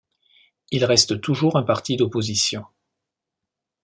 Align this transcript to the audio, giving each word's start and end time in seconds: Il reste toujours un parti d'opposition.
Il 0.71 0.83
reste 0.83 1.21
toujours 1.21 1.57
un 1.57 1.61
parti 1.61 1.95
d'opposition. 1.95 2.65